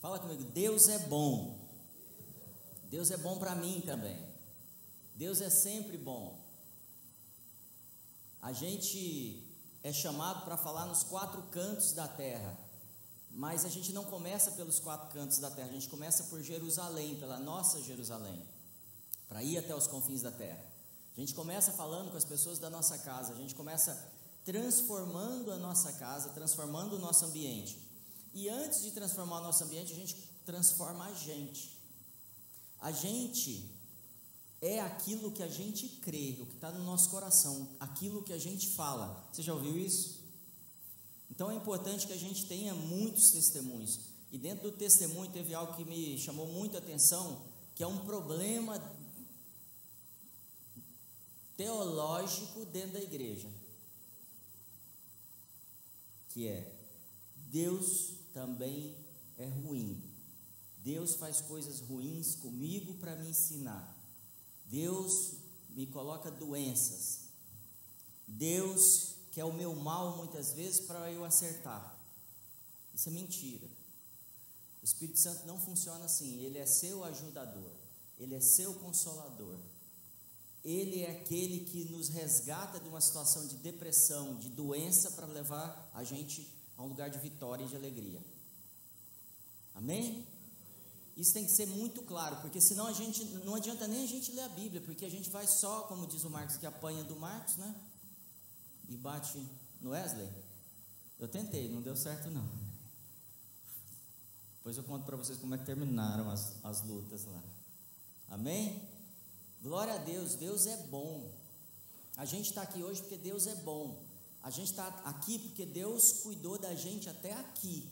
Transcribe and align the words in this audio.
Fala 0.00 0.18
comigo, 0.18 0.44
Deus 0.44 0.88
é 0.88 0.98
bom. 0.98 1.58
Deus 2.84 3.10
é 3.10 3.16
bom 3.16 3.38
para 3.38 3.54
mim 3.54 3.82
também. 3.84 4.18
Deus 5.14 5.40
é 5.40 5.50
sempre 5.50 5.98
bom. 5.98 6.40
A 8.40 8.52
gente 8.52 9.46
é 9.82 9.92
chamado 9.92 10.44
para 10.44 10.56
falar 10.56 10.86
nos 10.86 11.02
quatro 11.02 11.42
cantos 11.50 11.92
da 11.92 12.08
terra, 12.08 12.58
mas 13.30 13.66
a 13.66 13.68
gente 13.68 13.92
não 13.92 14.04
começa 14.04 14.52
pelos 14.52 14.78
quatro 14.78 15.10
cantos 15.10 15.38
da 15.38 15.50
terra, 15.50 15.68
a 15.68 15.72
gente 15.72 15.88
começa 15.88 16.24
por 16.24 16.40
Jerusalém, 16.42 17.16
pela 17.16 17.38
nossa 17.38 17.82
Jerusalém, 17.82 18.42
para 19.28 19.42
ir 19.42 19.58
até 19.58 19.74
os 19.74 19.86
confins 19.86 20.22
da 20.22 20.30
terra. 20.30 20.64
A 21.14 21.20
gente 21.20 21.34
começa 21.34 21.72
falando 21.72 22.10
com 22.10 22.16
as 22.16 22.24
pessoas 22.24 22.58
da 22.58 22.70
nossa 22.70 22.96
casa, 22.98 23.34
a 23.34 23.36
gente 23.36 23.54
começa 23.54 24.10
transformando 24.44 25.52
a 25.52 25.58
nossa 25.58 25.92
casa, 25.92 26.30
transformando 26.30 26.96
o 26.96 26.98
nosso 26.98 27.26
ambiente. 27.26 27.89
E 28.32 28.48
antes 28.48 28.82
de 28.82 28.90
transformar 28.92 29.40
o 29.40 29.42
nosso 29.42 29.64
ambiente, 29.64 29.92
a 29.92 29.96
gente 29.96 30.16
transforma 30.44 31.04
a 31.06 31.12
gente. 31.14 31.76
A 32.80 32.92
gente 32.92 33.70
é 34.60 34.80
aquilo 34.80 35.32
que 35.32 35.42
a 35.42 35.48
gente 35.48 35.88
crê, 35.88 36.36
o 36.40 36.46
que 36.46 36.54
está 36.54 36.70
no 36.70 36.84
nosso 36.84 37.10
coração, 37.10 37.76
aquilo 37.80 38.22
que 38.22 38.32
a 38.32 38.38
gente 38.38 38.68
fala. 38.68 39.28
Você 39.32 39.42
já 39.42 39.54
ouviu 39.54 39.76
isso? 39.76 40.20
Então 41.30 41.50
é 41.50 41.54
importante 41.54 42.06
que 42.06 42.12
a 42.12 42.18
gente 42.18 42.46
tenha 42.46 42.74
muitos 42.74 43.30
testemunhos. 43.30 44.00
E 44.30 44.38
dentro 44.38 44.70
do 44.70 44.76
testemunho 44.76 45.30
teve 45.30 45.54
algo 45.54 45.74
que 45.74 45.84
me 45.84 46.18
chamou 46.18 46.46
muita 46.46 46.78
atenção, 46.78 47.42
que 47.74 47.82
é 47.82 47.86
um 47.86 48.04
problema 48.04 48.80
teológico 51.56 52.64
dentro 52.66 52.92
da 52.92 53.00
igreja. 53.00 53.48
Que 56.28 56.46
é 56.46 56.80
Deus 57.50 58.19
também 58.32 58.96
é 59.36 59.46
ruim. 59.46 60.02
Deus 60.78 61.14
faz 61.14 61.40
coisas 61.40 61.80
ruins 61.80 62.34
comigo 62.34 62.94
para 62.94 63.16
me 63.16 63.28
ensinar. 63.28 63.96
Deus 64.66 65.32
me 65.70 65.86
coloca 65.86 66.30
doenças. 66.30 67.20
Deus 68.26 69.14
quer 69.32 69.44
o 69.44 69.52
meu 69.52 69.74
mal 69.74 70.16
muitas 70.16 70.52
vezes 70.52 70.80
para 70.80 71.10
eu 71.10 71.24
acertar. 71.24 71.98
Isso 72.94 73.08
é 73.08 73.12
mentira. 73.12 73.66
O 74.80 74.84
Espírito 74.84 75.18
Santo 75.18 75.46
não 75.46 75.60
funciona 75.60 76.04
assim. 76.04 76.40
Ele 76.42 76.58
é 76.58 76.66
seu 76.66 77.04
ajudador. 77.04 77.72
Ele 78.18 78.34
é 78.34 78.40
seu 78.40 78.74
consolador. 78.74 79.58
Ele 80.64 81.02
é 81.02 81.10
aquele 81.10 81.64
que 81.64 81.84
nos 81.84 82.08
resgata 82.08 82.78
de 82.78 82.88
uma 82.88 83.00
situação 83.00 83.46
de 83.46 83.56
depressão, 83.56 84.36
de 84.36 84.48
doença, 84.50 85.10
para 85.12 85.26
levar 85.26 85.90
a 85.94 86.04
gente 86.04 86.46
a 86.80 86.82
um 86.82 86.88
lugar 86.88 87.10
de 87.10 87.18
vitória 87.18 87.62
e 87.62 87.68
de 87.68 87.76
alegria. 87.76 88.20
Amém? 89.74 90.26
Isso 91.14 91.34
tem 91.34 91.44
que 91.44 91.50
ser 91.50 91.66
muito 91.66 92.02
claro, 92.02 92.36
porque 92.36 92.58
senão 92.58 92.86
a 92.86 92.92
gente 92.94 93.22
não 93.44 93.54
adianta 93.54 93.86
nem 93.86 94.02
a 94.02 94.06
gente 94.06 94.32
ler 94.32 94.44
a 94.44 94.48
Bíblia, 94.48 94.80
porque 94.80 95.04
a 95.04 95.08
gente 95.10 95.28
vai 95.28 95.46
só, 95.46 95.82
como 95.82 96.06
diz 96.06 96.24
o 96.24 96.30
Marcos, 96.30 96.56
que 96.56 96.64
apanha 96.64 97.04
do 97.04 97.16
Marcos, 97.16 97.56
né? 97.56 97.74
E 98.88 98.96
bate 98.96 99.46
no 99.82 99.90
Wesley. 99.90 100.28
Eu 101.18 101.28
tentei, 101.28 101.68
não 101.68 101.82
deu 101.82 101.94
certo 101.94 102.30
não. 102.30 102.48
Depois 104.56 104.78
eu 104.78 104.84
conto 104.84 105.04
para 105.04 105.16
vocês 105.16 105.38
como 105.38 105.54
é 105.54 105.58
que 105.58 105.66
terminaram 105.66 106.30
as, 106.30 106.64
as 106.64 106.80
lutas 106.82 107.26
lá. 107.26 107.42
Amém? 108.28 108.88
Glória 109.62 109.94
a 109.94 109.98
Deus, 109.98 110.34
Deus 110.34 110.66
é 110.66 110.78
bom. 110.86 111.30
A 112.16 112.24
gente 112.24 112.48
está 112.48 112.62
aqui 112.62 112.82
hoje 112.82 113.02
porque 113.02 113.18
Deus 113.18 113.46
é 113.46 113.54
bom. 113.56 114.09
A 114.42 114.50
gente 114.50 114.70
está 114.70 114.86
aqui 115.04 115.38
porque 115.38 115.66
Deus 115.66 116.12
cuidou 116.22 116.58
da 116.58 116.74
gente 116.74 117.08
até 117.08 117.34
aqui. 117.34 117.88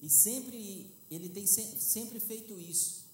E 0.00 0.08
sempre, 0.08 0.94
Ele 1.10 1.28
tem 1.28 1.46
sempre 1.46 2.20
feito 2.20 2.58
isso. 2.60 3.06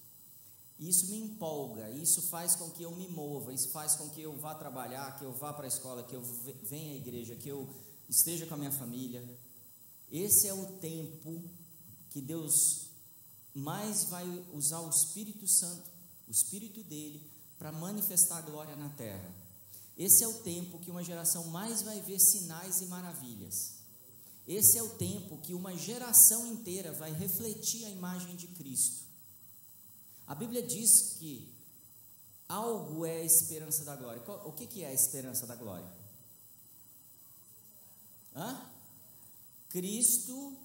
E 0.78 0.88
isso 0.88 1.06
me 1.06 1.18
empolga, 1.18 1.88
isso 1.90 2.20
faz 2.22 2.56
com 2.56 2.68
que 2.70 2.82
eu 2.82 2.90
me 2.90 3.08
mova, 3.08 3.52
isso 3.52 3.68
faz 3.68 3.94
com 3.94 4.10
que 4.10 4.20
eu 4.20 4.36
vá 4.36 4.54
trabalhar, 4.54 5.16
que 5.16 5.24
eu 5.24 5.32
vá 5.32 5.52
para 5.52 5.64
a 5.64 5.68
escola, 5.68 6.02
que 6.02 6.16
eu 6.16 6.22
venha 6.64 6.94
à 6.94 6.96
igreja, 6.96 7.36
que 7.36 7.48
eu 7.48 7.72
esteja 8.08 8.44
com 8.46 8.54
a 8.54 8.56
minha 8.56 8.72
família. 8.72 9.22
Esse 10.10 10.48
é 10.48 10.54
o 10.54 10.66
tempo 10.78 11.42
que 12.10 12.20
Deus 12.20 12.90
mais 13.54 14.04
vai 14.04 14.26
usar 14.52 14.80
o 14.80 14.90
Espírito 14.90 15.46
Santo, 15.46 15.88
o 16.26 16.30
Espírito 16.32 16.82
dele, 16.82 17.30
para 17.56 17.70
manifestar 17.70 18.38
a 18.38 18.42
glória 18.42 18.74
na 18.74 18.88
terra. 18.90 19.43
Esse 19.96 20.24
é 20.24 20.28
o 20.28 20.34
tempo 20.34 20.78
que 20.80 20.90
uma 20.90 21.04
geração 21.04 21.44
mais 21.48 21.82
vai 21.82 22.00
ver 22.00 22.18
sinais 22.18 22.80
e 22.80 22.86
maravilhas. 22.86 23.74
Esse 24.46 24.76
é 24.76 24.82
o 24.82 24.90
tempo 24.90 25.38
que 25.38 25.54
uma 25.54 25.76
geração 25.76 26.46
inteira 26.46 26.92
vai 26.92 27.12
refletir 27.12 27.84
a 27.86 27.90
imagem 27.90 28.36
de 28.36 28.48
Cristo. 28.48 29.04
A 30.26 30.34
Bíblia 30.34 30.62
diz 30.62 31.16
que 31.18 31.54
algo 32.48 33.06
é 33.06 33.20
a 33.20 33.24
esperança 33.24 33.84
da 33.84 33.96
glória. 33.96 34.22
O 34.44 34.52
que 34.52 34.82
é 34.82 34.88
a 34.88 34.92
esperança 34.92 35.46
da 35.46 35.54
glória? 35.54 35.90
Hã? 38.34 38.70
Cristo 39.70 40.56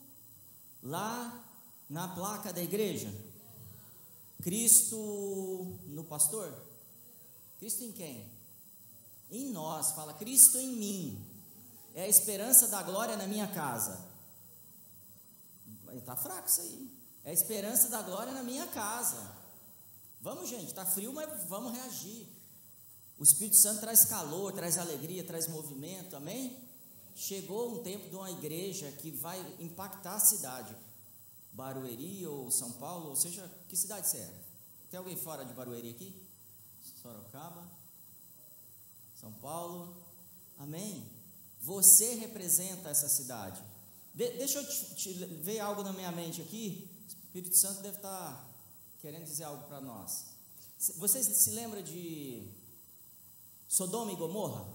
lá 0.81 1.45
na 1.87 2.07
placa 2.07 2.51
da 2.51 2.61
igreja? 2.61 3.13
Cristo 4.41 5.79
no 5.87 6.03
pastor? 6.03 6.53
Cristo 7.59 7.83
em 7.83 7.91
quem? 7.91 8.38
Em 9.31 9.51
nós, 9.51 9.91
fala 9.91 10.13
Cristo 10.13 10.57
em 10.57 10.75
mim. 10.75 11.25
É 11.93 12.03
a 12.03 12.07
esperança 12.07 12.67
da 12.67 12.81
glória 12.81 13.15
na 13.15 13.27
minha 13.27 13.47
casa. 13.47 13.99
Está 15.93 16.15
fraco 16.15 16.47
isso 16.47 16.61
aí. 16.61 16.99
É 17.23 17.31
a 17.31 17.33
esperança 17.33 17.89
da 17.89 18.01
glória 18.01 18.33
na 18.33 18.43
minha 18.43 18.67
casa. 18.67 19.35
Vamos, 20.21 20.49
gente, 20.49 20.67
está 20.67 20.85
frio, 20.85 21.13
mas 21.13 21.43
vamos 21.45 21.73
reagir. 21.73 22.27
O 23.17 23.23
Espírito 23.23 23.57
Santo 23.57 23.81
traz 23.81 24.05
calor, 24.05 24.51
traz 24.53 24.77
alegria, 24.77 25.23
traz 25.23 25.47
movimento, 25.47 26.15
amém? 26.15 26.57
Chegou 27.15 27.73
um 27.79 27.83
tempo 27.83 28.09
de 28.09 28.15
uma 28.15 28.31
igreja 28.31 28.91
que 28.93 29.11
vai 29.11 29.39
impactar 29.59 30.15
a 30.15 30.19
cidade. 30.19 30.75
Barueri 31.51 32.25
ou 32.25 32.49
São 32.49 32.71
Paulo, 32.73 33.09
ou 33.09 33.15
seja, 33.15 33.49
que 33.67 33.75
cidade 33.75 34.07
você 34.07 34.19
é? 34.19 34.33
Tem 34.89 34.97
alguém 34.97 35.17
fora 35.17 35.43
de 35.43 35.53
Barueri 35.53 35.89
aqui? 35.89 36.25
Sorocaba? 37.01 37.69
São 39.19 39.33
Paulo? 39.33 39.95
Amém? 40.57 41.05
Você 41.59 42.15
representa 42.15 42.89
essa 42.89 43.09
cidade. 43.09 43.61
De, 44.13 44.29
deixa 44.37 44.59
eu 44.59 44.65
te, 44.65 44.95
te, 44.95 45.13
ver 45.13 45.59
algo 45.59 45.83
na 45.83 45.91
minha 45.91 46.11
mente 46.11 46.41
aqui. 46.41 46.89
O 47.05 47.25
Espírito 47.25 47.57
Santo 47.57 47.81
deve 47.81 47.97
estar 47.97 48.49
querendo 48.99 49.25
dizer 49.25 49.43
algo 49.43 49.67
para 49.67 49.81
nós. 49.81 50.25
Vocês 50.95 51.25
se 51.25 51.51
lembram 51.51 51.81
de 51.81 52.49
Sodoma 53.67 54.13
e 54.13 54.15
Gomorra? 54.15 54.65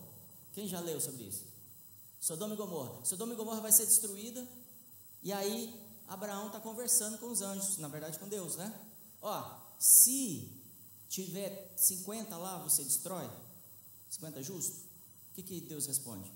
Quem 0.52 0.68
já 0.68 0.78
leu 0.78 1.00
sobre 1.00 1.24
isso? 1.24 1.46
Sodoma 2.20 2.52
e 2.52 2.56
Gomorra. 2.58 3.02
Sodoma 3.02 3.32
e 3.32 3.36
Gomorra 3.36 3.62
vai 3.62 3.72
ser 3.72 3.86
destruída. 3.86 4.46
E 5.22 5.32
aí 5.32 5.74
Abraão 6.06 6.48
está 6.48 6.60
conversando 6.60 7.16
com 7.16 7.30
os 7.30 7.40
anjos, 7.40 7.78
na 7.78 7.88
verdade 7.88 8.18
com 8.18 8.28
Deus, 8.28 8.56
né? 8.56 8.78
Ó, 9.22 9.58
se 9.78 10.62
tiver 11.08 11.72
50 11.78 12.36
lá, 12.36 12.58
você 12.58 12.84
destrói? 12.84 13.30
50 14.14 14.42
justo? 14.42 14.76
O 15.30 15.34
que, 15.34 15.42
que 15.42 15.60
Deus 15.60 15.86
responde? 15.86 16.30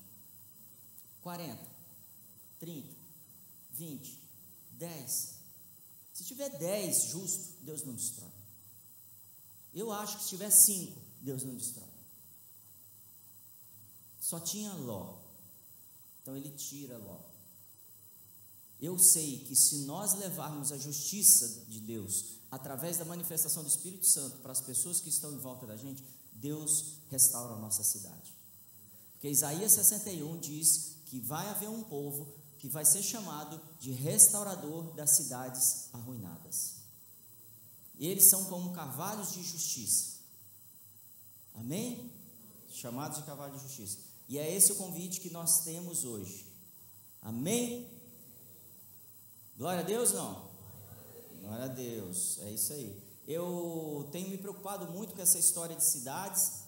40, 1.21 1.65
30, 2.59 2.97
20, 3.73 4.19
10. 4.73 5.35
Se 6.13 6.25
tiver 6.25 6.51
10 6.59 7.03
justo, 7.05 7.55
Deus 7.63 7.85
não 7.85 7.95
destrói. 7.95 8.31
Eu 9.73 9.93
acho 9.93 10.17
que 10.17 10.23
se 10.25 10.31
tiver 10.31 10.51
5, 10.51 11.01
Deus 11.21 11.45
não 11.45 11.55
destrói. 11.55 11.89
Só 14.21 14.41
tinha 14.41 14.73
Ló. 14.75 15.19
Então 16.21 16.37
ele 16.37 16.51
tira 16.51 16.99
Ló. 16.99 17.21
Eu 18.81 18.99
sei 18.99 19.45
que 19.45 19.55
se 19.55 19.85
nós 19.85 20.15
levarmos 20.15 20.73
a 20.73 20.79
justiça 20.79 21.65
de 21.69 21.81
Deus 21.81 22.39
através 22.51 22.97
da 22.97 23.05
manifestação 23.05 23.63
do 23.63 23.69
Espírito 23.69 24.07
Santo 24.07 24.39
para 24.39 24.53
as 24.53 24.61
pessoas 24.61 25.01
que 25.01 25.09
estão 25.09 25.33
em 25.33 25.39
volta 25.39 25.67
da 25.67 25.77
gente, 25.77 26.05
Deus 26.41 26.99
restaura 27.11 27.55
a 27.55 27.59
nossa 27.59 27.83
cidade. 27.83 28.35
Porque 29.13 29.29
Isaías 29.29 29.73
61 29.73 30.39
diz 30.39 30.97
que 31.07 31.21
vai 31.21 31.49
haver 31.49 31.69
um 31.69 31.83
povo 31.83 32.35
que 32.59 32.69
vai 32.69 32.85
ser 32.85 33.03
chamado 33.03 33.61
de 33.81 33.93
restaurador 33.93 34.93
das 34.95 35.17
cidades 35.17 35.89
arruinadas. 35.93 36.77
Eles 37.99 38.25
são 38.25 38.45
como 38.45 38.73
cavalos 38.73 39.33
de 39.33 39.43
justiça. 39.43 40.19
Amém? 41.55 42.13
Chamados 42.71 43.19
de 43.19 43.25
cavalos 43.25 43.61
de 43.61 43.67
justiça. 43.67 43.99
E 44.29 44.39
é 44.39 44.55
esse 44.55 44.71
o 44.73 44.77
convite 44.77 45.21
que 45.21 45.31
nós 45.31 45.65
temos 45.65 46.05
hoje. 46.05 46.47
Amém? 47.21 47.91
Glória 49.57 49.81
a 49.81 49.87
Deus, 49.87 50.13
não? 50.13 50.49
Glória 51.41 51.65
a 51.65 51.69
Deus. 51.69 52.39
É 52.43 52.51
isso 52.53 52.73
aí. 52.73 53.08
Eu 53.29 54.09
tenho 54.11 54.31
me 54.31 54.39
preocupado 54.39 54.87
muito 54.87 55.15
com 55.15 55.21
essa 55.21 55.39
história 55.39 55.77
de 55.77 55.85
cidades. 55.85 56.63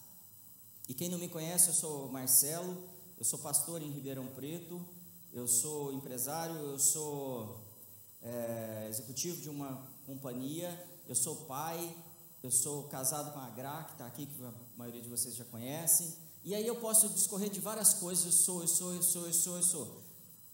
E 0.86 0.92
quem 0.92 1.08
não 1.08 1.16
me 1.16 1.26
conhece, 1.26 1.68
eu 1.68 1.72
sou 1.72 2.06
Marcelo, 2.10 2.76
eu 3.16 3.24
sou 3.24 3.38
pastor 3.38 3.80
em 3.80 3.90
Ribeirão 3.90 4.26
Preto, 4.26 4.78
eu 5.32 5.48
sou 5.48 5.90
empresário, 5.90 6.54
eu 6.56 6.78
sou 6.78 7.64
é, 8.20 8.88
executivo 8.90 9.40
de 9.40 9.48
uma 9.48 9.88
companhia, 10.04 10.68
eu 11.08 11.14
sou 11.14 11.34
pai, 11.46 11.96
eu 12.42 12.50
sou 12.50 12.82
casado 12.88 13.32
com 13.32 13.38
a 13.38 13.48
Gra, 13.48 13.84
que 13.84 13.92
está 13.92 14.06
aqui, 14.06 14.26
que 14.26 14.44
a 14.44 14.52
maioria 14.76 15.00
de 15.00 15.08
vocês 15.08 15.34
já 15.34 15.46
conhece. 15.46 16.14
E 16.44 16.54
aí 16.54 16.66
eu 16.66 16.76
posso 16.76 17.08
discorrer 17.08 17.48
de 17.48 17.58
várias 17.58 17.94
coisas, 17.94 18.26
eu 18.26 18.32
sou, 18.32 18.60
eu 18.60 18.68
sou, 18.68 18.92
eu 18.92 19.02
sou, 19.02 19.26
eu 19.26 19.32
sou, 19.32 19.56
eu 19.56 19.62
sou. 19.62 20.02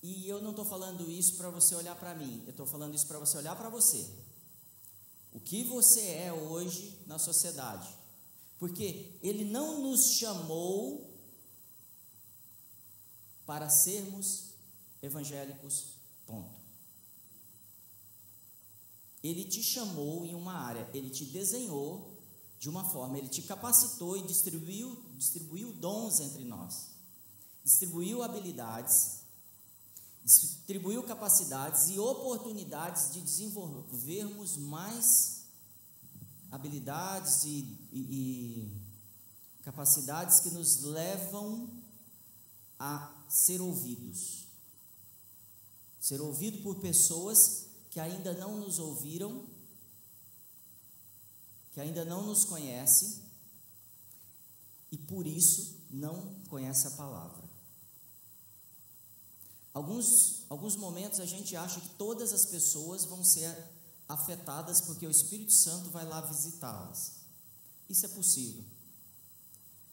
E 0.05 0.29
eu 0.29 0.41
não 0.41 0.50
estou 0.50 0.64
falando 0.64 1.11
isso 1.11 1.35
para 1.35 1.50
você 1.50 1.75
olhar 1.75 1.97
para 1.97 2.14
mim, 2.14 2.44
eu 2.44 2.50
estou 2.50 2.64
falando 2.64 2.94
isso 2.94 3.08
para 3.08 3.19
você 3.19 3.37
olhar 3.38 3.56
para 3.56 3.69
você. 3.69 4.08
O 5.36 5.40
que 5.40 5.62
você 5.62 6.00
é 6.00 6.32
hoje 6.32 6.98
na 7.06 7.18
sociedade. 7.18 7.86
Porque 8.58 9.18
Ele 9.22 9.44
não 9.44 9.82
nos 9.82 10.12
chamou 10.12 11.14
para 13.44 13.68
sermos 13.68 14.54
evangélicos, 15.02 15.88
ponto. 16.26 16.58
Ele 19.22 19.44
te 19.44 19.62
chamou 19.62 20.24
em 20.24 20.34
uma 20.34 20.54
área, 20.54 20.88
ele 20.94 21.10
te 21.10 21.26
desenhou 21.26 22.16
de 22.58 22.70
uma 22.70 22.84
forma, 22.84 23.18
ele 23.18 23.28
te 23.28 23.42
capacitou 23.42 24.16
e 24.16 24.22
distribuiu, 24.22 24.96
distribuiu 25.16 25.70
dons 25.74 26.18
entre 26.20 26.44
nós, 26.44 26.92
distribuiu 27.62 28.22
habilidades, 28.22 29.25
distribuiu 30.26 31.05
capacidades 31.05 31.88
e 31.88 32.00
oportunidades 32.00 33.12
de 33.12 33.20
desenvolvermos 33.20 34.56
mais 34.56 35.44
habilidades 36.50 37.44
e, 37.44 37.78
e, 37.93 38.00
e 38.00 39.62
capacidades 39.62 40.40
que 40.40 40.50
nos 40.50 40.82
levam 40.82 41.70
a 42.76 43.25
ser 43.28 43.61
ouvidos. 43.61 44.49
Ser 46.00 46.20
ouvido 46.20 46.61
por 46.61 46.81
pessoas 46.81 47.67
que 47.88 48.00
ainda 48.00 48.32
não 48.34 48.56
nos 48.56 48.81
ouviram, 48.81 49.46
que 51.70 51.81
ainda 51.81 52.05
não 52.05 52.26
nos 52.26 52.44
conhece 52.44 53.22
e 54.90 54.99
por 54.99 55.25
isso 55.25 55.87
não 55.88 56.34
conhece 56.49 56.88
a 56.88 56.90
palavra. 56.90 57.45
Alguns, 59.76 60.46
alguns 60.49 60.75
momentos 60.75 61.20
a 61.20 61.26
gente 61.26 61.55
acha 61.55 61.78
que 61.78 61.90
todas 61.99 62.32
as 62.32 62.46
pessoas 62.46 63.05
vão 63.05 63.23
ser 63.23 63.55
afetadas 64.08 64.81
porque 64.81 65.06
o 65.06 65.11
Espírito 65.11 65.52
Santo 65.52 65.90
vai 65.90 66.06
lá 66.06 66.23
visitá-las. 66.23 67.12
Isso 67.87 68.06
é 68.06 68.08
possível. 68.08 68.64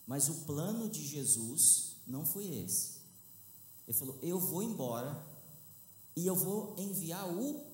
Mas 0.07 0.29
o 0.29 0.45
plano 0.45 0.87
de 0.87 1.05
Jesus 1.05 1.97
não 2.07 2.25
foi 2.25 2.45
esse. 2.63 2.93
Ele 3.85 3.97
falou: 3.97 4.17
Eu 4.21 4.39
vou 4.39 4.63
embora 4.63 5.21
e 6.15 6.25
eu 6.25 6.35
vou 6.37 6.73
enviar 6.77 7.29
o. 7.29 7.65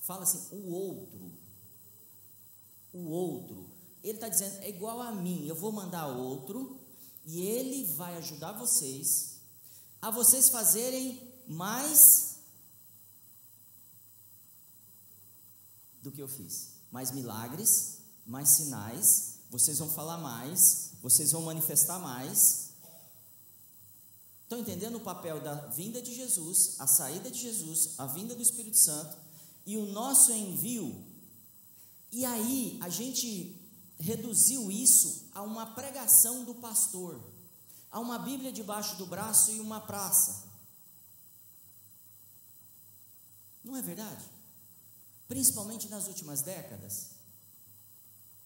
Fala 0.00 0.22
assim, 0.22 0.40
o 0.52 0.70
outro. 0.70 1.32
O 2.94 3.10
outro. 3.10 3.68
Ele 4.02 4.14
está 4.14 4.30
dizendo: 4.30 4.56
é 4.62 4.70
igual 4.70 5.02
a 5.02 5.12
mim, 5.12 5.46
eu 5.46 5.54
vou 5.54 5.70
mandar 5.70 6.06
outro 6.06 6.80
e 7.26 7.42
ele 7.42 7.84
vai 7.92 8.16
ajudar 8.16 8.52
vocês 8.52 9.35
a 10.00 10.10
vocês 10.10 10.48
fazerem 10.48 11.32
mais 11.46 12.36
do 16.02 16.12
que 16.12 16.22
eu 16.22 16.28
fiz. 16.28 16.74
Mais 16.90 17.10
milagres, 17.10 17.98
mais 18.26 18.48
sinais, 18.50 19.38
vocês 19.50 19.78
vão 19.78 19.90
falar 19.90 20.18
mais, 20.18 20.92
vocês 21.02 21.32
vão 21.32 21.42
manifestar 21.42 21.98
mais, 21.98 22.66
Estão 24.46 24.60
entendendo 24.60 24.98
o 24.98 25.00
papel 25.00 25.40
da 25.40 25.54
vinda 25.54 26.00
de 26.00 26.14
Jesus, 26.14 26.76
a 26.78 26.86
saída 26.86 27.28
de 27.32 27.40
Jesus, 27.40 27.94
a 27.98 28.06
vinda 28.06 28.32
do 28.32 28.40
Espírito 28.40 28.78
Santo 28.78 29.16
e 29.66 29.76
o 29.76 29.86
nosso 29.86 30.30
envio? 30.30 31.04
E 32.12 32.24
aí 32.24 32.78
a 32.80 32.88
gente 32.88 33.60
reduziu 33.98 34.70
isso 34.70 35.28
a 35.34 35.42
uma 35.42 35.74
pregação 35.74 36.44
do 36.44 36.54
pastor, 36.54 37.20
a 37.96 37.98
uma 37.98 38.18
Bíblia 38.18 38.52
debaixo 38.52 38.94
do 38.96 39.06
braço 39.06 39.50
e 39.50 39.58
uma 39.58 39.80
praça. 39.80 40.44
Não 43.64 43.74
é 43.74 43.80
verdade? 43.80 44.22
Principalmente 45.26 45.88
nas 45.88 46.06
últimas 46.06 46.42
décadas. 46.42 47.12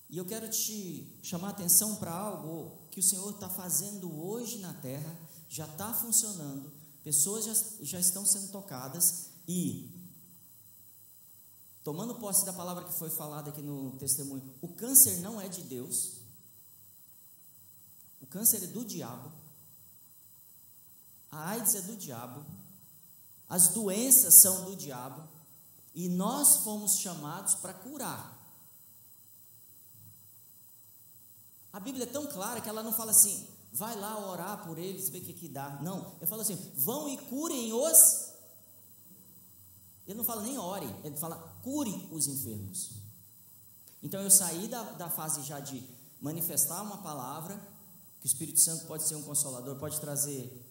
E 0.09 0.17
eu 0.17 0.25
quero 0.25 0.49
te 0.49 1.19
chamar 1.21 1.49
a 1.49 1.51
atenção 1.51 1.97
para 1.97 2.13
algo 2.13 2.79
que 2.93 3.01
o 3.01 3.03
Senhor 3.03 3.29
está 3.29 3.49
fazendo 3.49 4.25
hoje 4.25 4.61
na 4.61 4.73
terra 4.75 5.19
já 5.49 5.67
está 5.67 5.93
funcionando, 5.93 6.73
pessoas 7.03 7.45
já, 7.45 7.55
já 7.81 7.99
estão 7.99 8.25
sendo 8.25 8.53
tocadas 8.53 9.31
e, 9.49 9.91
tomando 11.83 12.15
posse 12.15 12.47
da 12.47 12.53
palavra 12.53 12.85
que 12.85 12.93
foi 12.93 13.11
falada 13.11 13.51
aqui 13.51 13.63
no 13.63 13.99
testemunho, 13.99 14.55
o 14.61 14.69
câncer 14.69 15.17
não 15.17 15.41
é 15.41 15.49
de 15.49 15.63
Deus, 15.63 16.21
o 18.21 18.27
câncer 18.27 18.63
é 18.63 18.69
do 18.69 18.85
diabo, 18.85 19.40
AIDS 21.41 21.75
é 21.75 21.83
do 21.83 21.97
diabo, 21.97 22.45
as 23.49 23.69
doenças 23.69 24.35
são 24.35 24.65
do 24.65 24.77
diabo 24.77 25.29
e 25.95 26.09
nós 26.09 26.59
fomos 26.59 26.99
chamados 26.99 27.55
para 27.57 27.75
curar. 27.75 28.39
A 31.73 31.81
Bíblia 31.81 32.05
é 32.05 32.07
tão 32.07 32.27
clara 32.27 32.61
que 32.61 32.69
ela 32.69 32.83
não 32.83 32.93
fala 32.93 33.11
assim, 33.11 33.47
vai 33.73 33.97
lá 33.97 34.19
orar 34.31 34.65
por 34.65 34.79
eles, 34.79 35.09
ver 35.09 35.19
o 35.19 35.25
que, 35.25 35.33
que 35.33 35.49
dá. 35.49 35.79
Não, 35.83 36.15
ele 36.19 36.27
fala 36.27 36.43
assim: 36.43 36.57
vão 36.75 37.09
e 37.09 37.17
curem 37.17 37.73
os. 37.73 38.31
Ele 40.07 40.17
não 40.17 40.25
fala 40.25 40.43
nem 40.43 40.59
ore, 40.59 40.93
ele 41.05 41.17
fala 41.17 41.37
cure 41.63 42.09
os 42.11 42.27
enfermos. 42.27 42.93
Então 44.03 44.21
eu 44.21 44.31
saí 44.31 44.67
da, 44.67 44.83
da 44.93 45.09
fase 45.09 45.43
já 45.43 45.61
de 45.61 45.87
manifestar 46.21 46.83
uma 46.83 46.99
palavra, 46.99 47.61
que 48.21 48.27
o 48.27 48.29
Espírito 48.29 48.59
Santo 48.59 48.87
pode 48.87 49.05
ser 49.05 49.15
um 49.15 49.23
consolador, 49.23 49.77
pode 49.77 50.01
trazer 50.01 50.70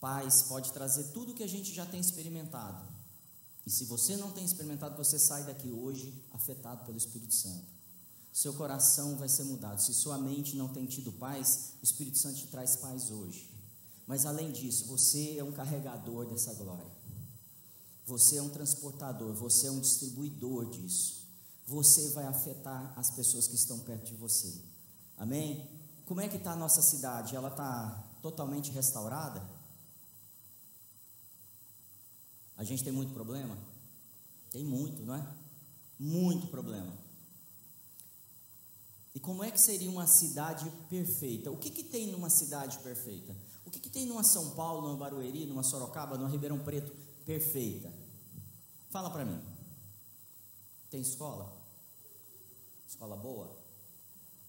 paz, 0.00 0.42
pode 0.42 0.72
trazer 0.72 1.04
tudo 1.12 1.34
que 1.34 1.42
a 1.42 1.48
gente 1.48 1.74
já 1.74 1.86
tem 1.86 2.00
experimentado. 2.00 2.86
E 3.66 3.70
se 3.70 3.84
você 3.84 4.16
não 4.16 4.30
tem 4.32 4.44
experimentado, 4.44 4.96
você 4.96 5.18
sai 5.18 5.44
daqui 5.44 5.70
hoje 5.70 6.24
afetado 6.32 6.84
pelo 6.84 6.96
Espírito 6.96 7.34
Santo 7.34 7.78
seu 8.38 8.54
coração 8.54 9.16
vai 9.16 9.28
ser 9.28 9.42
mudado. 9.42 9.82
Se 9.82 9.92
sua 9.92 10.16
mente 10.16 10.54
não 10.54 10.68
tem 10.68 10.86
tido 10.86 11.10
paz, 11.10 11.72
o 11.82 11.84
Espírito 11.84 12.18
Santo 12.18 12.36
te 12.36 12.46
traz 12.46 12.76
paz 12.76 13.10
hoje. 13.10 13.52
Mas 14.06 14.24
além 14.24 14.52
disso, 14.52 14.86
você 14.86 15.36
é 15.38 15.42
um 15.42 15.50
carregador 15.50 16.24
dessa 16.24 16.54
glória. 16.54 16.86
Você 18.06 18.36
é 18.36 18.42
um 18.42 18.48
transportador, 18.48 19.34
você 19.34 19.66
é 19.66 19.72
um 19.72 19.80
distribuidor 19.80 20.70
disso. 20.70 21.26
Você 21.66 22.10
vai 22.10 22.26
afetar 22.26 22.92
as 22.96 23.10
pessoas 23.10 23.48
que 23.48 23.56
estão 23.56 23.80
perto 23.80 24.06
de 24.06 24.14
você. 24.14 24.54
Amém? 25.16 25.68
Como 26.06 26.20
é 26.20 26.28
que 26.28 26.36
está 26.36 26.52
a 26.52 26.56
nossa 26.56 26.80
cidade? 26.80 27.34
Ela 27.34 27.48
está 27.48 28.08
totalmente 28.22 28.70
restaurada? 28.70 29.42
A 32.58 32.64
gente 32.64 32.82
tem 32.82 32.92
muito 32.92 33.14
problema? 33.14 33.56
Tem 34.50 34.64
muito, 34.64 35.00
não 35.02 35.14
é? 35.14 35.34
Muito 35.96 36.48
problema. 36.48 36.92
E 39.14 39.20
como 39.20 39.44
é 39.44 39.50
que 39.50 39.60
seria 39.60 39.88
uma 39.88 40.08
cidade 40.08 40.68
perfeita? 40.90 41.52
O 41.52 41.56
que, 41.56 41.70
que 41.70 41.84
tem 41.84 42.08
numa 42.08 42.28
cidade 42.28 42.78
perfeita? 42.80 43.34
O 43.64 43.70
que, 43.70 43.78
que 43.78 43.88
tem 43.88 44.04
numa 44.04 44.24
São 44.24 44.56
Paulo, 44.56 44.88
numa 44.88 44.96
Barueri, 44.96 45.46
numa 45.46 45.62
Sorocaba, 45.62 46.18
numa 46.18 46.28
Ribeirão 46.28 46.58
Preto 46.58 46.92
perfeita? 47.24 47.92
Fala 48.90 49.08
para 49.08 49.24
mim. 49.24 49.40
Tem 50.90 51.00
escola? 51.00 51.56
Escola 52.88 53.16
boa? 53.16 53.56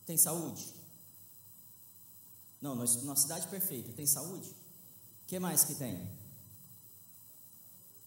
Tem 0.05 0.17
saúde? 0.17 0.65
Não, 2.59 2.75
numa 2.75 3.15
cidade 3.15 3.47
perfeita, 3.49 3.93
tem 3.93 4.07
saúde? 4.07 4.49
O 5.23 5.27
que 5.27 5.37
mais 5.37 5.63
que 5.63 5.75
tem? 5.75 6.18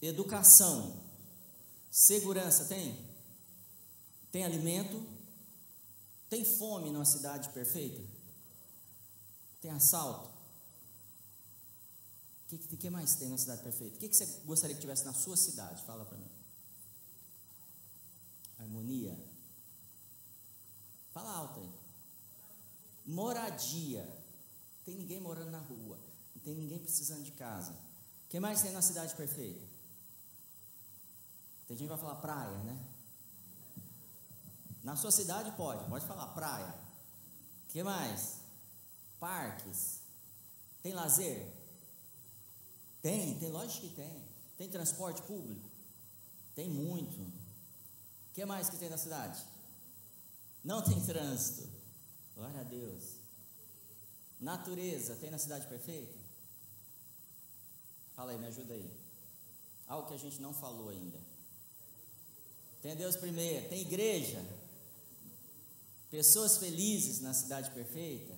Educação. 0.05 1.01
Segurança 1.89 2.65
tem? 2.65 3.09
Tem 4.33 4.43
alimento? 4.43 5.01
Tem 6.29 6.43
fome 6.43 6.91
numa 6.91 7.05
cidade 7.05 7.47
perfeita? 7.49 8.01
Tem 9.61 9.71
assalto? 9.71 10.29
O 12.43 12.47
que, 12.49 12.57
que, 12.57 12.77
que, 12.77 12.89
mais 12.89 13.15
tem 13.15 13.29
na 13.29 13.37
cidade 13.37 13.63
perfeita? 13.63 13.95
O 13.95 13.99
que, 13.99 14.09
que 14.09 14.15
você 14.15 14.25
gostaria 14.45 14.75
que 14.75 14.81
tivesse 14.81 15.05
na 15.05 15.13
sua 15.13 15.37
cidade? 15.37 15.81
Fala 15.83 16.03
para 16.03 16.17
mim. 16.17 16.29
Harmonia. 18.59 19.17
Fala 21.13 21.31
alto 21.31 21.61
aí. 21.61 21.69
Moradia. 23.05 24.05
Tem 24.83 24.95
ninguém 24.95 25.21
morando 25.21 25.51
na 25.51 25.59
rua. 25.59 25.97
Não 26.35 26.41
tem 26.41 26.55
ninguém 26.55 26.79
precisando 26.79 27.23
de 27.23 27.31
casa. 27.31 27.71
O 28.25 28.29
que 28.29 28.39
mais 28.39 28.61
tem 28.61 28.71
na 28.71 28.81
cidade 28.81 29.15
perfeita? 29.15 29.72
Tem 31.73 31.79
gente 31.79 31.89
que 31.89 31.95
vai 31.95 31.97
falar 31.97 32.21
praia, 32.21 32.55
né? 32.59 32.85
Na 34.83 34.95
sua 34.95 35.09
cidade 35.09 35.51
pode, 35.53 35.83
pode 35.89 36.05
falar 36.05 36.27
praia. 36.27 36.71
que 37.69 37.81
mais? 37.81 38.41
Parques. 39.19 40.01
Tem 40.83 40.93
lazer? 40.93 41.51
Tem, 43.01 43.39
tem 43.39 43.49
lógico 43.49 43.87
que 43.87 43.95
tem. 43.95 44.23
Tem 44.55 44.69
transporte 44.69 45.23
público? 45.23 45.67
Tem 46.53 46.69
muito. 46.69 47.19
O 47.19 48.33
que 48.35 48.45
mais 48.45 48.69
que 48.69 48.77
tem 48.77 48.89
na 48.91 48.97
cidade? 48.99 49.43
Não 50.63 50.83
tem 50.83 51.03
trânsito. 51.03 51.67
Glória 52.35 52.59
a 52.59 52.63
Deus. 52.63 53.15
Natureza, 54.39 55.15
tem 55.15 55.31
na 55.31 55.39
cidade 55.39 55.65
perfeita? 55.65 56.19
Fala 58.15 58.31
aí, 58.31 58.37
me 58.37 58.45
ajuda 58.45 58.75
aí. 58.75 58.95
Algo 59.87 60.07
que 60.07 60.13
a 60.13 60.19
gente 60.19 60.39
não 60.39 60.53
falou 60.53 60.89
ainda. 60.89 61.32
Tem 62.83 62.97
Deus 62.97 63.15
primeiro, 63.15 63.69
tem 63.69 63.79
igreja. 63.79 64.45
Pessoas 66.11 66.57
felizes 66.57 67.21
na 67.21 67.33
cidade 67.33 67.71
perfeita. 67.71 68.37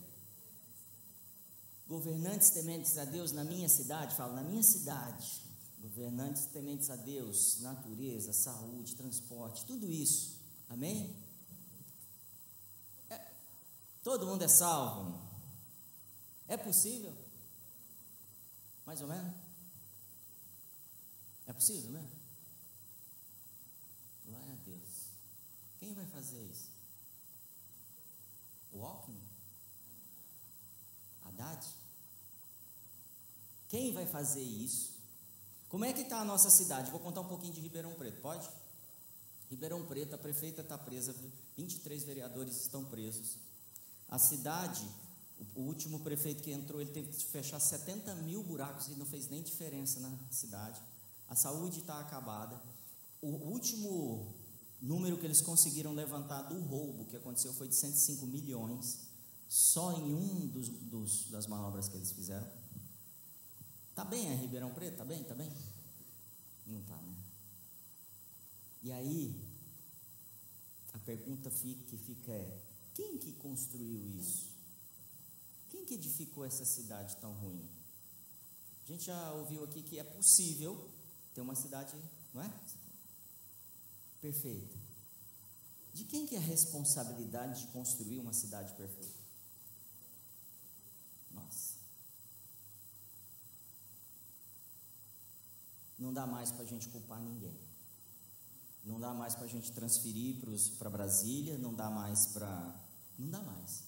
Governantes 1.88 2.52
tementes 2.52 2.96
a 3.00 3.06
Deus 3.06 3.32
na 3.32 3.44
minha 3.44 3.68
cidade, 3.68 4.16
falo, 4.16 4.36
na 4.36 4.44
minha 4.44 4.62
cidade. 4.62 5.42
Governantes 5.80 6.46
tementes 6.46 6.92
a 6.92 6.96
Deus, 6.96 7.60
natureza, 7.62 8.32
saúde, 8.34 8.96
transporte, 8.96 9.66
tudo 9.66 9.92
isso. 9.92 10.40
Amém? 10.70 11.16
É, 13.10 13.20
todo 14.04 14.28
mundo 14.28 14.44
é 14.44 14.48
salvo. 14.48 15.20
É 16.48 16.56
possível? 16.56 17.14
Mais 18.86 19.02
ou 19.02 19.08
menos? 19.08 19.34
É 21.48 21.54
possível, 21.54 21.90
né? 21.90 22.08
Glória 24.26 24.54
a 24.54 24.56
Deus. 24.56 25.12
Quem 25.86 25.94
vai 25.94 26.08
fazer 26.08 26.42
isso? 26.42 26.72
O 28.72 28.84
Alckmin? 28.84 29.22
Haddad? 31.24 31.64
Quem 33.68 33.94
vai 33.94 34.08
fazer 34.08 34.42
isso? 34.42 34.96
Como 35.70 35.86
é 35.86 35.94
que 35.94 36.02
está 36.02 36.22
a 36.22 36.26
nossa 36.26 36.50
cidade? 36.50 36.90
Vou 36.90 37.00
contar 37.00 37.22
um 37.22 37.28
pouquinho 37.28 37.54
de 37.54 37.62
Ribeirão 37.62 37.94
Preto, 37.94 38.20
pode? 38.20 38.50
Ribeirão 39.48 39.86
Preto, 39.86 40.16
a 40.16 40.18
prefeita 40.18 40.62
está 40.62 40.76
presa, 40.76 41.16
23 41.56 42.04
vereadores 42.04 42.60
estão 42.64 42.84
presos. 42.86 43.38
A 44.10 44.18
cidade, 44.18 44.90
o 45.54 45.62
último 45.62 46.00
prefeito 46.00 46.42
que 46.42 46.52
entrou, 46.52 46.82
ele 46.82 46.90
teve 46.90 47.10
que 47.10 47.24
fechar 47.26 47.60
70 47.60 48.16
mil 48.16 48.42
buracos 48.42 48.88
e 48.88 48.96
não 48.96 49.06
fez 49.06 49.30
nem 49.30 49.44
diferença 49.44 50.00
na 50.00 50.18
cidade 50.32 50.82
a 51.28 51.36
saúde 51.36 51.80
está 51.80 52.00
acabada. 52.00 52.60
O 53.22 53.28
último 53.28 54.36
número 54.82 55.18
que 55.18 55.26
eles 55.26 55.42
conseguiram 55.42 55.94
levantar 55.94 56.44
do 56.44 56.60
roubo 56.60 57.06
que 57.06 57.18
aconteceu 57.18 57.54
foi 57.54 57.68
de 57.68 57.76
105 57.76 58.26
milhões, 58.28 59.08
só 59.48 59.92
em 59.94 60.14
um 60.14 60.48
dos, 60.48 60.70
dos 60.70 61.30
das 61.30 61.48
manobras 61.48 61.88
que 61.88 61.96
eles 61.96 62.12
fizeram. 62.12 62.48
Tá 63.94 64.04
bem 64.04 64.32
a 64.32 64.36
Ribeirão 64.36 64.74
Preto? 64.74 64.98
Tá 64.98 65.06
bem? 65.06 65.24
Tá 65.24 65.34
bem? 65.34 65.52
Não 66.68 66.82
tá, 66.84 66.98
né? 66.98 67.16
E 68.84 68.92
aí, 68.92 69.42
a 70.94 71.00
pergunta 71.00 71.50
que 71.50 71.98
fica 71.98 72.32
é: 72.32 72.62
quem 72.94 73.18
que 73.18 73.34
construiu 73.34 74.08
isso? 74.10 74.54
Quem 75.70 75.86
que 75.86 75.96
edificou 75.96 76.46
essa 76.46 76.66
cidade 76.66 77.16
tão 77.18 77.34
ruim? 77.34 77.68
A 78.84 78.88
gente 78.88 79.06
já 79.06 79.34
ouviu 79.34 79.64
aqui 79.64 79.82
que 79.82 79.98
é 79.98 80.04
possível 80.04 80.90
ter 81.34 81.42
uma 81.42 81.56
cidade, 81.56 81.96
não 82.34 82.44
é? 82.44 82.54
Perfeita. 84.22 84.78
De 85.94 86.04
quem 86.04 86.28
que 86.28 86.36
é 86.36 86.38
a 86.38 86.42
responsabilidade 86.42 87.62
de 87.62 87.68
construir 87.68 88.20
uma 88.20 88.34
cidade 88.34 88.74
perfeita? 88.74 89.24
Nossa. 91.32 91.76
Não 95.98 96.14
dá 96.14 96.28
mais 96.28 96.52
para 96.52 96.64
a 96.64 96.68
gente 96.68 96.90
culpar 96.90 97.22
ninguém. 97.22 97.58
Não 98.84 99.00
dá 99.00 99.14
mais 99.14 99.36
para 99.36 99.46
a 99.46 99.48
gente 99.48 99.72
transferir 99.72 100.38
para 100.78 100.90
Brasília, 100.90 101.58
não 101.58 101.74
dá 101.74 101.90
mais 101.90 102.28
para. 102.28 102.76
Não 103.18 103.30
dá 103.30 103.42
mais. 103.42 103.84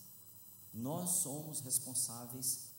Nós 0.74 1.10
somos 1.10 1.60
responsáveis 1.60 2.72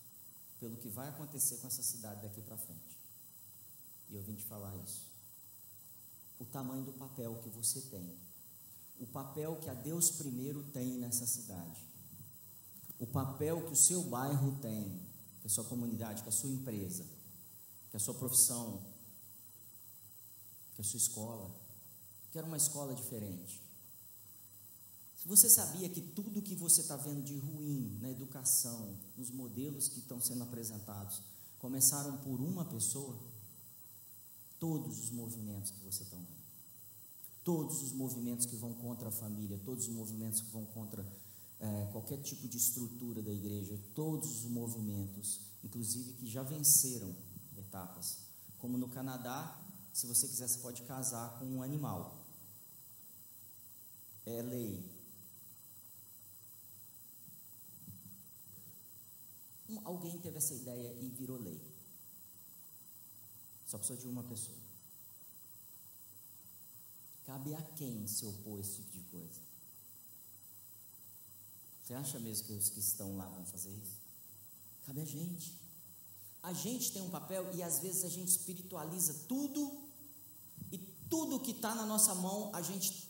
pelo 0.59 0.77
que 0.77 0.89
vai 0.89 1.09
acontecer 1.09 1.59
com 1.59 1.67
essa 1.67 1.83
cidade 1.83 2.23
daqui 2.23 2.41
para 2.41 2.57
frente. 2.57 2.99
E 4.09 4.17
eu 4.17 4.23
vim 4.23 4.35
te 4.35 4.45
falar 4.45 4.75
isso. 4.79 5.08
O 6.39 6.45
tamanho 6.45 6.85
do 6.85 6.93
papel 6.93 7.35
que 7.43 7.49
você 7.49 7.81
tem. 7.83 8.17
O 9.01 9.07
papel 9.07 9.57
que 9.57 9.69
a 9.69 9.75
Deus 9.75 10.11
primeiro 10.11 10.63
tem 10.65 10.99
nessa 10.99 11.27
cidade. 11.27 11.81
O 12.99 13.07
papel 13.07 13.65
que 13.67 13.73
o 13.73 13.77
seu 13.77 14.03
bairro 14.05 14.59
tem, 14.61 15.01
que 15.41 15.47
a 15.47 15.51
sua 15.51 15.65
comunidade, 15.65 16.23
que 16.23 16.29
a 16.29 16.33
sua 16.33 16.51
empresa, 16.51 17.05
que 17.91 17.97
a 17.97 18.01
sua 18.01 18.15
profissão, 18.15 18.83
que 20.75 20.81
a 20.81 20.85
sua 20.85 20.99
escola. 20.99 21.51
Quero 22.33 22.47
uma 22.47 22.57
escola 22.57 22.95
diferente. 22.95 23.63
Se 25.17 25.27
você 25.27 25.49
sabia 25.51 25.89
que 25.89 26.01
tudo 26.01 26.41
que 26.41 26.55
você 26.55 26.81
está 26.81 26.97
vendo 26.97 27.23
de 27.23 27.37
ruim 27.37 27.99
na 28.01 28.11
educação, 28.11 28.97
nos 29.17 29.31
modelos 29.31 29.89
que 29.89 29.99
estão 29.99 30.21
sendo 30.21 30.45
apresentados, 30.45 31.21
começaram 31.59 32.19
por 32.19 32.41
uma 32.41 32.65
pessoa, 32.65 33.19
todos 34.59 34.99
os 34.99 35.11
movimentos 35.11 35.71
que 35.71 35.81
você 35.81 36.03
está 36.03 36.17
vendo. 36.17 36.49
Todos 37.45 37.83
os 37.83 37.93
movimentos 37.93 38.47
que 38.47 38.57
vão 38.57 38.75
contra 38.75 39.09
a 39.09 39.13
família, 39.13 39.59
todos 39.65 39.89
os 39.89 39.95
movimentos 39.95 40.41
que 40.41 40.51
vão 40.51 40.67
contra 40.67 41.07
é, 41.61 41.87
qualquer 41.93 42.19
tipo 42.19 42.47
de 42.47 42.57
estrutura 42.57 43.23
da 43.23 43.33
igreja, 43.33 43.79
todos 43.95 44.45
os 44.45 44.51
movimentos, 44.51 45.41
inclusive 45.65 46.13
que 46.15 46.27
já 46.27 46.43
venceram 46.43 47.15
etapas. 47.57 48.19
Como 48.59 48.77
no 48.77 48.89
Canadá, 48.89 49.59
se 49.93 50.07
você 50.07 50.29
quiser, 50.29 50.49
você 50.49 50.59
pode 50.59 50.83
casar 50.83 51.39
com 51.39 51.47
um 51.47 51.63
animal. 51.63 52.27
É 54.27 54.43
lei. 54.43 54.99
Alguém 59.85 60.19
teve 60.19 60.39
essa 60.39 60.55
ideia 60.55 60.93
e 61.01 61.09
virou 61.11 61.39
lei. 61.39 61.61
Só 63.69 63.77
precisa 63.77 64.01
de 64.01 64.09
uma 64.09 64.23
pessoa. 64.25 64.57
Cabe 67.27 67.55
a 67.55 67.63
quem 67.77 68.07
se 68.09 68.25
opor 68.25 68.59
a 68.59 68.63
esse 68.63 68.77
tipo 68.77 68.93
de 68.93 69.05
coisa? 69.05 69.41
Você 71.83 71.93
acha 71.93 72.19
mesmo 72.19 72.47
que 72.47 72.53
os 72.55 72.71
que 72.71 72.81
estão 72.81 73.17
lá 73.19 73.27
vão 73.29 73.45
fazer 73.45 73.71
isso? 73.71 74.01
Cabe 74.87 75.03
a 75.03 75.05
gente. 75.05 75.55
A 76.43 76.55
gente 76.55 76.93
tem 76.93 77.03
um 77.03 77.11
papel 77.11 77.55
e 77.55 77.63
às 77.63 77.81
vezes 77.81 78.05
a 78.05 78.09
gente 78.09 78.29
espiritualiza 78.29 79.13
tudo 79.29 79.87
e 80.73 80.79
tudo 81.11 81.41
que 81.41 81.51
está 81.51 81.75
na 81.75 81.85
nossa 81.85 82.15
mão 82.15 82.51
a 82.55 82.63
gente 82.63 83.07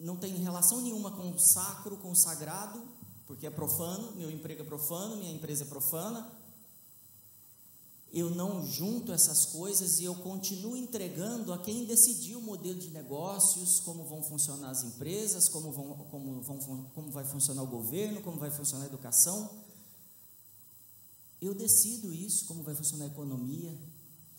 não 0.00 0.16
tem 0.16 0.34
relação 0.36 0.80
nenhuma 0.80 1.12
com 1.12 1.30
o 1.30 1.38
sacro, 1.38 1.96
com 1.98 2.10
o 2.10 2.16
sagrado, 2.16 2.84
porque 3.26 3.46
é 3.46 3.50
profano, 3.50 4.16
meu 4.16 4.30
emprego 4.30 4.62
é 4.62 4.64
profano, 4.64 5.16
minha 5.16 5.32
empresa 5.32 5.62
é 5.64 5.66
profana, 5.66 6.28
eu 8.12 8.30
não 8.30 8.64
junto 8.64 9.12
essas 9.12 9.44
coisas 9.46 10.00
e 10.00 10.04
eu 10.04 10.14
continuo 10.14 10.76
entregando 10.76 11.52
a 11.52 11.58
quem 11.58 11.84
decidiu 11.84 12.38
o 12.38 12.42
modelo 12.42 12.78
de 12.78 12.90
negócios, 12.90 13.80
como 13.80 14.04
vão 14.04 14.22
funcionar 14.22 14.70
as 14.70 14.82
empresas, 14.82 15.48
como, 15.48 15.70
vão, 15.70 15.94
como, 16.10 16.40
vão, 16.40 16.90
como 16.94 17.10
vai 17.10 17.24
funcionar 17.24 17.62
o 17.62 17.66
governo, 17.66 18.22
como 18.22 18.38
vai 18.38 18.50
funcionar 18.50 18.84
a 18.84 18.88
educação. 18.88 19.50
Eu 21.40 21.54
decido 21.54 22.12
isso, 22.12 22.46
como 22.46 22.62
vai 22.62 22.74
funcionar 22.74 23.04
a 23.04 23.08
economia, 23.08 23.76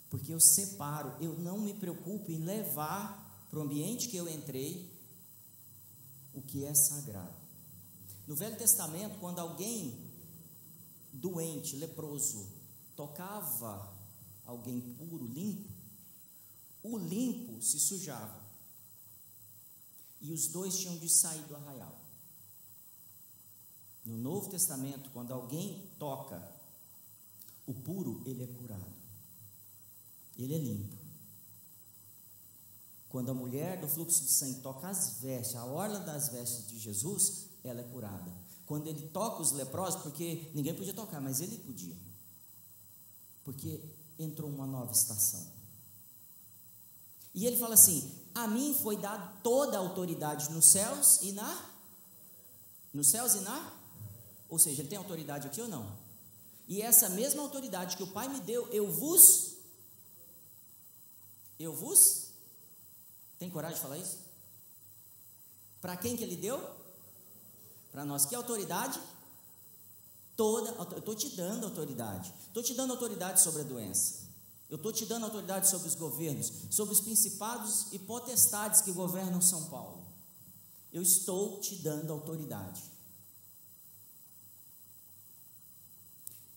porque 0.09 0.33
eu 0.33 0.39
separo, 0.39 1.13
eu 1.21 1.37
não 1.37 1.59
me 1.59 1.73
preocupo 1.73 2.31
em 2.31 2.43
levar 2.43 3.47
para 3.49 3.59
o 3.59 3.61
ambiente 3.61 4.09
que 4.09 4.17
eu 4.17 4.27
entrei 4.27 4.91
o 6.33 6.41
que 6.41 6.65
é 6.65 6.73
sagrado. 6.73 7.37
No 8.27 8.35
Velho 8.35 8.57
Testamento, 8.57 9.19
quando 9.19 9.39
alguém 9.39 10.09
doente, 11.13 11.75
leproso, 11.75 12.58
tocava 12.99 13.97
alguém 14.43 14.81
puro, 14.81 15.25
limpo, 15.25 15.69
o 16.83 16.97
limpo 16.97 17.61
se 17.61 17.79
sujava. 17.79 18.43
E 20.19 20.33
os 20.33 20.47
dois 20.47 20.77
tinham 20.77 20.97
de 20.97 21.07
sair 21.07 21.41
do 21.43 21.55
arraial. 21.55 21.97
No 24.03 24.17
Novo 24.17 24.49
Testamento, 24.49 25.09
quando 25.11 25.33
alguém 25.33 25.89
toca 25.97 26.45
o 27.65 27.73
puro, 27.73 28.21
ele 28.25 28.43
é 28.43 28.47
curado. 28.47 28.91
Ele 30.37 30.55
é 30.55 30.57
limpo. 30.57 30.97
Quando 33.07 33.31
a 33.31 33.33
mulher 33.33 33.79
do 33.79 33.87
fluxo 33.87 34.25
de 34.25 34.31
sangue 34.31 34.59
toca 34.59 34.89
as 34.89 35.21
vestes, 35.21 35.55
a 35.55 35.63
orla 35.63 36.01
das 36.01 36.27
vestes 36.29 36.67
de 36.67 36.77
Jesus, 36.77 37.47
ela 37.63 37.79
é 37.79 37.83
curada. 37.85 38.29
Quando 38.65 38.87
ele 38.87 39.07
toca 39.07 39.41
os 39.41 39.53
leprosos, 39.53 40.01
porque 40.01 40.51
ninguém 40.53 40.75
podia 40.75 40.93
tocar, 40.93 41.21
mas 41.21 41.39
ele 41.39 41.57
podia 41.59 42.08
porque 43.49 43.81
entrou 44.19 44.47
uma 44.47 44.67
nova 44.67 44.91
estação. 44.91 45.51
E 47.33 47.47
ele 47.47 47.57
fala 47.57 47.73
assim: 47.73 48.15
A 48.35 48.47
mim 48.47 48.75
foi 48.75 48.95
dada 48.95 49.25
toda 49.41 49.75
a 49.75 49.79
autoridade 49.79 50.51
nos 50.51 50.67
céus 50.67 51.23
e 51.23 51.31
na. 51.31 51.65
Nos 52.93 53.09
céus 53.09 53.33
e 53.33 53.39
na. 53.39 53.73
Ou 54.47 54.59
seja, 54.59 54.83
ele 54.83 54.89
tem 54.89 54.99
autoridade 54.99 55.47
aqui 55.47 55.59
ou 55.59 55.67
não? 55.67 55.97
E 56.67 56.79
essa 56.79 57.09
mesma 57.09 57.41
autoridade 57.41 57.97
que 57.97 58.03
o 58.03 58.11
Pai 58.11 58.27
me 58.27 58.39
deu, 58.41 58.67
eu 58.67 58.91
vos. 58.91 59.55
Eu 61.57 61.73
vos 61.73 62.29
Tem 63.39 63.49
coragem 63.49 63.77
de 63.77 63.81
falar 63.81 63.97
isso? 63.97 64.19
Para 65.81 65.97
quem 65.97 66.15
que 66.15 66.23
ele 66.23 66.35
deu? 66.35 66.59
Para 67.91 68.05
nós. 68.05 68.27
Que 68.27 68.35
autoridade? 68.35 69.01
Toda, 70.39 70.69
eu 70.93 70.99
estou 70.99 71.13
te 71.13 71.27
dando 71.35 71.65
autoridade. 71.65 72.33
Estou 72.47 72.63
te 72.63 72.73
dando 72.73 72.93
autoridade 72.93 73.41
sobre 73.41 73.59
a 73.59 73.65
doença. 73.65 74.19
Eu 74.69 74.77
estou 74.77 74.93
te 74.93 75.05
dando 75.05 75.25
autoridade 75.25 75.69
sobre 75.69 75.89
os 75.89 75.95
governos, 75.95 76.49
sobre 76.69 76.93
os 76.93 77.01
principados 77.01 77.87
e 77.91 77.99
potestades 77.99 78.79
que 78.79 78.93
governam 78.93 79.41
São 79.41 79.65
Paulo. 79.65 80.07
Eu 80.93 81.01
estou 81.01 81.59
te 81.59 81.75
dando 81.75 82.13
autoridade. 82.13 82.81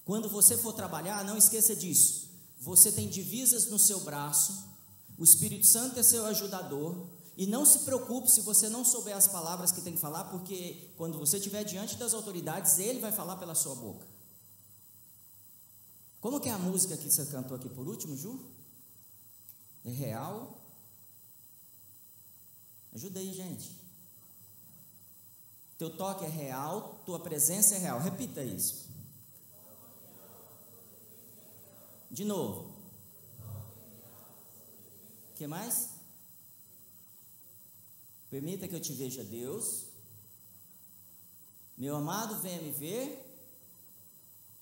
Quando 0.05 0.29
você 0.29 0.57
for 0.57 0.75
trabalhar, 0.75 1.25
não 1.25 1.37
esqueça 1.37 1.75
disso. 1.75 2.29
Você 2.61 2.93
tem 2.93 3.09
divisas 3.09 3.67
no 3.67 3.81
seu 3.81 3.99
braço, 4.03 4.65
o 5.19 5.25
Espírito 5.25 5.67
Santo 5.67 5.99
é 5.99 6.05
seu 6.05 6.25
ajudador, 6.27 7.05
e 7.37 7.47
não 7.47 7.65
se 7.65 7.81
preocupe 7.81 8.31
se 8.31 8.43
você 8.43 8.69
não 8.69 8.85
souber 8.85 9.17
as 9.17 9.27
palavras 9.27 9.73
que 9.73 9.81
tem 9.81 9.95
que 9.95 9.99
falar, 9.99 10.25
porque 10.25 10.91
quando 10.97 11.19
você 11.19 11.39
estiver 11.39 11.65
diante 11.65 11.97
das 11.97 12.13
autoridades, 12.13 12.79
ele 12.79 13.01
vai 13.01 13.11
falar 13.11 13.37
pela 13.37 13.55
sua 13.55 13.75
boca. 13.75 14.07
Como 16.21 16.41
que 16.41 16.49
é 16.49 16.53
a 16.53 16.59
música 16.59 16.97
que 16.97 17.11
você 17.11 17.27
cantou 17.27 17.57
aqui 17.57 17.69
por 17.69 17.89
último, 17.89 18.17
Ju? 18.17 18.39
É 19.85 19.91
real? 19.91 20.59
Ajuda 22.95 23.19
aí, 23.19 23.33
gente. 23.33 23.81
Teu 25.79 25.97
toque 25.97 26.25
é 26.25 26.29
real, 26.29 27.03
tua 27.05 27.19
presença 27.19 27.75
é 27.75 27.79
real. 27.79 27.99
Repita 27.99 28.43
isso. 28.43 28.89
De 32.11 32.25
novo. 32.25 32.71
O 35.31 35.35
que 35.35 35.47
mais? 35.47 35.92
Permita 38.33 38.67
que 38.67 38.75
eu 38.75 38.81
te 38.81 38.95
veja, 38.95 39.23
Deus. 39.23 39.85
Meu 41.77 41.95
amado, 41.97 42.41
venha 42.41 42.63
me 42.63 42.71
ver. 42.71 43.07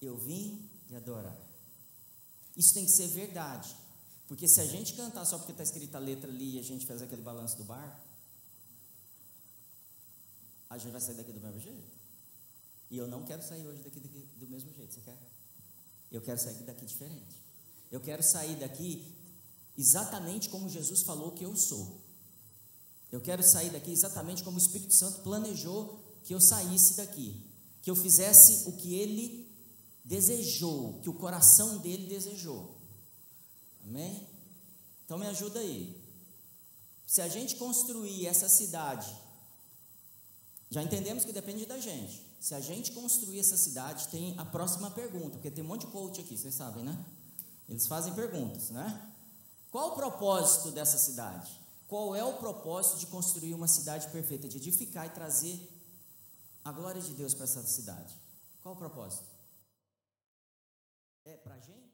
Eu 0.03 0.19
vim 0.19 0.69
te 0.89 0.97
adorar. 0.97 1.39
Isso 2.57 2.75
tem 2.75 2.85
que 2.85 2.91
ser 2.91 3.07
verdade. 3.07 3.73
Porque 4.27 4.49
se 4.49 4.61
a 4.61 4.67
gente 4.67 4.95
cantar 4.95 5.25
só 5.25 5.39
porque 5.39 5.53
está 5.53 5.63
escrita 5.63 5.99
a 5.99 6.01
letra 6.01 6.29
ali 6.29 6.57
e 6.57 6.59
a 6.59 6.65
gente 6.65 6.85
faz 6.85 7.01
aquele 7.01 7.23
balanço 7.23 7.57
do 7.59 7.63
bar, 7.63 8.05
a 10.69 10.77
gente 10.77 10.91
vai 10.91 11.01
sair 11.01 11.15
daqui 11.15 11.33
do 11.33 11.41
mesmo 11.41 11.61
jeito. 11.61 11.97
E 12.91 12.99
eu 12.99 13.07
não 13.07 13.25
quero 13.25 13.41
sair 13.41 13.65
hoje 13.65 13.85
daqui, 13.85 14.01
daqui 14.01 14.29
do 14.35 14.49
mesmo 14.49 14.73
jeito. 14.73 14.93
Você 14.93 15.01
quer? 15.01 15.17
Eu 16.11 16.21
quero 16.21 16.41
sair 16.41 16.61
daqui 16.65 16.85
diferente. 16.85 17.37
Eu 17.89 18.01
quero 18.01 18.23
sair 18.25 18.57
daqui 18.57 19.15
exatamente 19.79 20.49
como 20.49 20.69
Jesus 20.69 21.05
falou 21.05 21.31
que 21.31 21.45
eu 21.45 21.55
sou. 21.55 22.10
Eu 23.11 23.21
quero 23.21 23.43
sair 23.43 23.71
daqui 23.71 23.91
exatamente 23.91 24.43
como 24.45 24.57
o 24.57 24.61
Espírito 24.61 24.95
Santo 24.95 25.21
planejou 25.23 26.01
que 26.23 26.35
eu 26.35 26.41
saísse 26.41 26.95
daqui, 26.95 27.45
que 27.83 27.91
eu 27.91 27.97
fizesse 27.97 28.69
o 28.69 28.73
que 28.73 28.95
ele 28.95 29.51
desejou, 30.05 31.01
que 31.01 31.09
o 31.09 31.15
coração 31.15 31.79
dele 31.79 32.07
desejou. 32.07 32.79
Amém? 33.83 34.29
Então 35.05 35.19
me 35.19 35.27
ajuda 35.27 35.59
aí. 35.59 36.01
Se 37.07 37.21
a 37.21 37.29
gente 37.29 37.57
construir 37.57 38.27
essa 38.27 38.49
cidade, 38.49 39.13
já 40.71 40.83
entendemos 40.83 41.25
que 41.25 41.33
depende 41.33 41.67
da 41.67 41.79
gente. 41.79 42.25
Se 42.41 42.55
a 42.55 42.61
gente 42.61 42.93
construir 42.93 43.41
essa 43.41 43.57
cidade, 43.57 44.09
tem 44.09 44.39
a 44.39 44.45
próxima 44.45 44.91
pergunta, 44.91 45.31
porque 45.31 45.51
tem 45.51 45.65
um 45.65 45.67
monte 45.67 45.87
de 45.87 45.89
coach 45.89 46.21
aqui, 46.21 46.39
vocês 46.39 46.55
sabem, 46.55 46.85
né? 46.85 47.05
Eles 47.69 47.87
fazem 47.87 48.15
perguntas, 48.15 48.71
né? 48.71 49.13
Qual 49.71 49.91
o 49.91 49.95
propósito 49.95 50.71
dessa 50.71 50.97
cidade? 50.97 51.60
Qual 51.91 52.15
é 52.15 52.23
o 52.23 52.39
propósito 52.39 52.99
de 53.01 53.09
construir 53.09 53.53
uma 53.53 53.67
cidade 53.67 54.09
perfeita, 54.11 54.49
de 54.49 54.59
edificar 54.59 55.09
e 55.09 55.11
trazer 55.11 55.59
a 56.65 56.71
glória 56.71 57.03
de 57.03 57.13
Deus 57.15 57.35
para 57.35 57.43
essa 57.43 57.67
cidade? 57.67 58.15
Qual 58.63 58.77
o 58.77 58.79
propósito? 58.79 59.29
É 61.25 61.37
para 61.37 61.55
a 61.55 61.59
gente? 61.59 61.90